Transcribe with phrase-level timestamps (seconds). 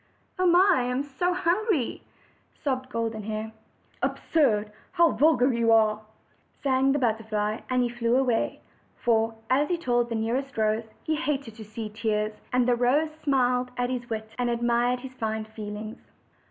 [0.39, 0.51] "Oh!
[0.73, 2.01] I am so hungry!"
[2.63, 3.51] sobbed Golden Hair.
[4.01, 4.71] "Absurd!
[4.93, 6.01] How vulgar you are!"
[6.63, 8.61] sang the butterfly, and he flew away;
[8.97, 13.11] for, as he told the nearest rose, he hated to see tears; and the rose
[13.23, 15.99] smiled at his wit, and admired his fine feelings.